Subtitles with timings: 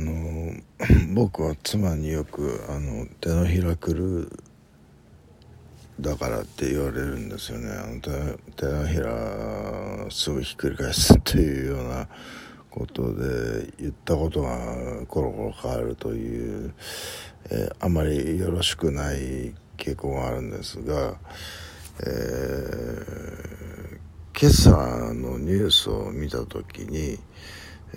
[0.00, 0.52] の
[1.14, 4.42] 僕は妻によくあの手のひらくる
[6.00, 7.70] だからって言われるんですよね。
[7.70, 12.08] あの手のひらすぐひっくり返すっていうような
[12.70, 16.72] ことで言ったことがコロコロ変わるという、
[17.50, 21.18] えー、あまりよろしくない傾向があるんですが、
[22.00, 24.70] えー、今朝
[25.12, 27.18] のニュースを見た時に、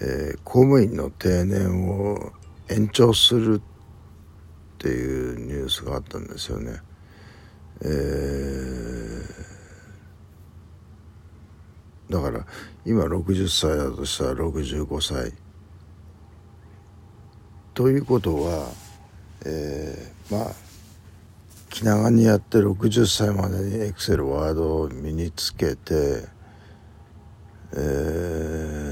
[0.01, 2.31] えー、公務員の定年を
[2.69, 6.81] 延長するっていうニュースがあったんですよね。
[7.81, 12.45] えー、だから
[12.85, 15.33] 今60歳だとしたら65歳
[17.73, 18.69] ということは、
[19.45, 20.63] えー、まあ
[21.69, 26.27] 気長にやって60歳までにエクセルワードを身につけて、
[27.73, 28.82] えー、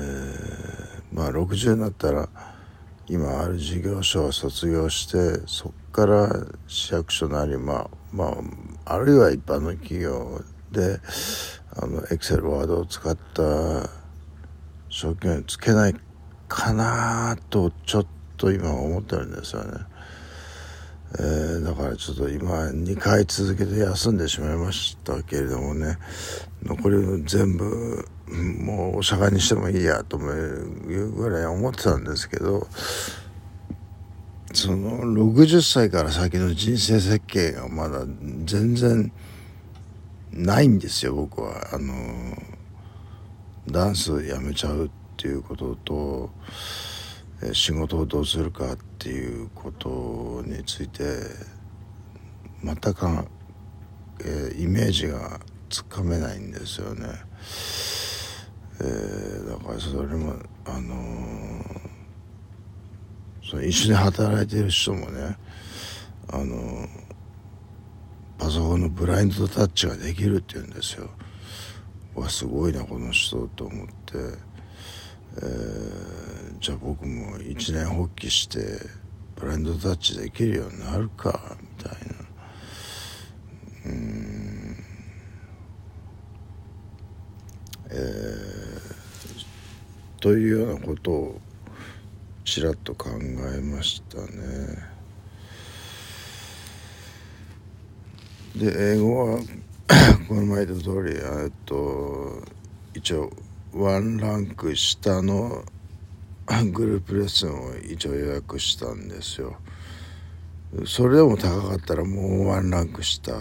[1.11, 2.29] まあ60になったら
[3.07, 6.29] 今ある事業所を卒業してそこから
[6.67, 8.37] 市役所なりまあま
[8.85, 10.99] ああるいは一般の企業で
[11.75, 13.89] あのエクセルワードを使った
[14.89, 15.95] 職業につけない
[16.47, 18.05] かなとちょっ
[18.37, 19.91] と今思ってるんですよね。
[21.19, 25.97] えー、だからちょっと今2回続けて休んでしまいましたけれどもね
[26.63, 28.07] 残りの全部
[29.01, 32.67] もうお釈迦にしてもいいやというぐらい思ってたんですけど
[34.53, 38.05] その60歳から先の人生設計がまだ
[38.45, 39.11] 全然
[40.31, 41.93] ないんですよ僕はあの
[43.67, 46.29] ダンスやめちゃうっていうことと
[47.53, 51.03] 仕事をどうするかっていうことについて
[52.63, 53.25] 全くか、
[54.19, 57.07] えー、イメージがつかめないんですよね。
[58.81, 60.33] えー、だからそれも
[60.65, 65.37] あのー、その一緒に働いてる人もね
[66.29, 66.87] あのー、
[68.39, 71.09] パソコンのブラインドタッチができるって言うんですよ。
[72.15, 74.51] わすごいなこの人と思って。
[75.37, 78.59] えー、じゃあ僕も一年発起して
[79.35, 82.21] ブラインドタッチできるようになるかたいな
[83.85, 84.77] うん
[87.89, 89.45] えー、
[90.21, 91.41] というようなことを
[92.45, 94.27] ちらっと考えましたね。
[98.55, 99.39] で英語は
[100.29, 102.43] この前言った通りえっと
[102.93, 103.31] 一応
[103.73, 105.65] ワンランク下の
[106.71, 109.57] グループレッスンを一応予約したんですよ。
[110.85, 113.33] それでも高かったらもうワンランク下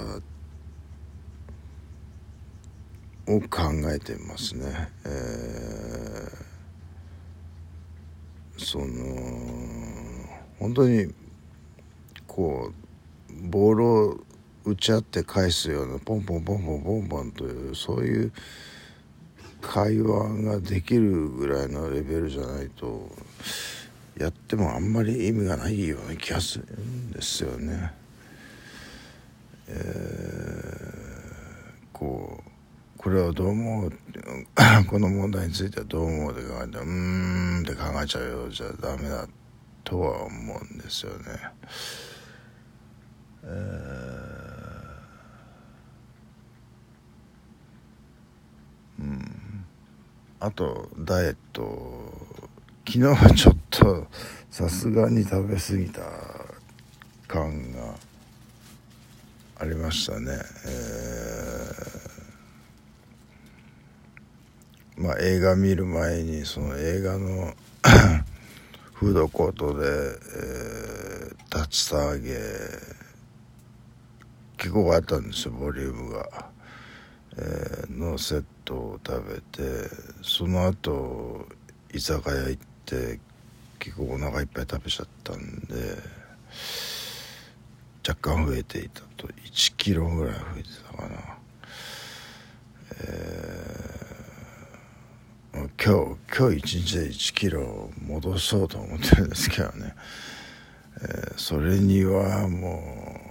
[3.27, 5.90] を考えてますね、えー、
[8.71, 8.85] その
[10.61, 11.13] 本当に
[12.29, 14.21] こうボールを
[14.65, 18.33] 打ち合って返すようなポンポンポンポンポンポンというそういう
[19.61, 23.11] 会話ができるぐらいのレベルじゃないと
[24.17, 27.93] やってもあんまり意味がないような気がするんですよね。
[29.67, 29.79] えー、
[31.93, 32.50] こう
[33.01, 33.91] これはどう思う？
[34.87, 36.33] この問題についてはどう思う？
[36.33, 39.27] って考えてうーんって考えちゃうよじゃダメだ
[39.85, 41.19] とは思うんですよね。
[43.43, 49.65] えー、うん。
[50.41, 52.13] あとダイエット。
[52.87, 54.07] 昨日はちょっと
[54.51, 56.03] さすがに食べ過ぎた
[57.27, 57.95] 感が
[59.59, 60.33] ありましたね、
[60.67, 61.20] え
[65.01, 67.55] まあ映画見る前にその映画の
[68.95, 72.39] フードコートで、えー、立ち上げ
[74.59, 76.51] 結構あったんですよボリュームが。
[77.37, 79.89] えー、のセットを食べて
[80.23, 81.47] その後
[81.93, 83.21] 居酒屋行って
[83.79, 85.97] 結構お腹いっぱい食べちゃったんで
[88.07, 91.39] 若干増えていたと1キロぐらい増えてたかな、
[93.05, 99.95] えー、今日今日一日で1キロ戻そうと思ってるんですけどね、
[101.01, 103.31] えー、それにはもう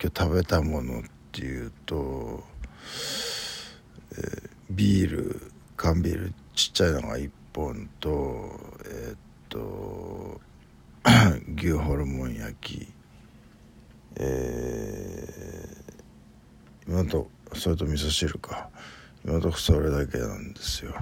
[0.00, 1.02] 今日食べたものっ
[1.32, 2.42] ていうと、
[4.12, 9.18] えー、ビール缶ビールちっちゃいのが1本とえー、っ
[9.50, 10.40] と
[11.58, 12.88] 牛ホルモン焼き。
[14.20, 18.68] えー、今とそれと味噌汁か。
[19.24, 20.94] 今のとこそれだけなんですよ。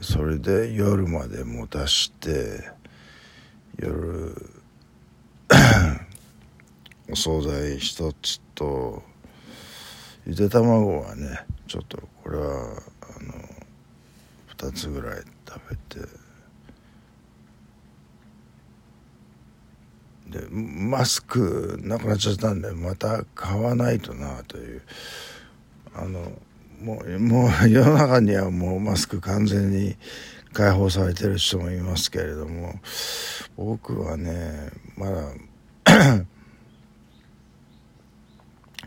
[0.00, 2.70] それで夜まで持たして
[3.78, 4.34] 夜
[7.10, 9.02] お惣菜一つと
[10.26, 13.32] ゆで卵はねちょっとこれはあの
[14.56, 16.08] 2つぐらい食べて。
[20.26, 24.82] でマスクなくなっちゃったんでまた買わないとなという。
[25.98, 26.32] あの
[26.80, 29.96] もうもう世の中にはもうマスク完全に
[30.52, 32.74] 解放されてる人もいますけれども
[33.56, 35.32] 僕はねまだ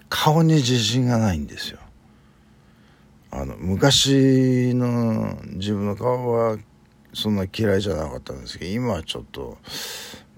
[0.09, 1.79] 顔に自信がないんですよ。
[3.31, 6.57] あの昔の自分の顔は
[7.13, 9.59] そんな嫌いじゃなかったんですけど今はちょっと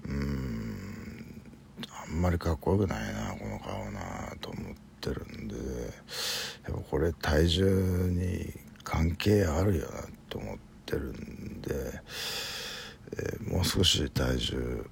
[0.04, 1.42] うん
[2.06, 5.56] あんまりかっこよくないなこの顔なと思ってるんで
[6.64, 8.52] やっぱこれ体重に
[8.84, 11.74] 関係あるよなと思ってるんで、
[13.18, 14.86] えー、もう少し体重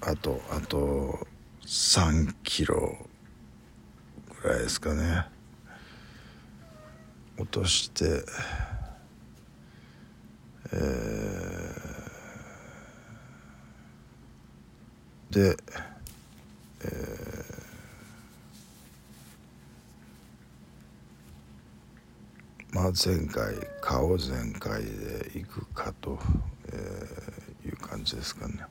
[0.00, 1.26] あとあと
[1.66, 2.96] 3キロ
[4.42, 5.26] ぐらいですかね。
[7.36, 8.24] 落として
[10.72, 15.56] えー、で、
[16.84, 17.19] えー、
[22.92, 26.18] 前回顔全開でいくかと、
[26.66, 28.64] えー、いう感じですかね。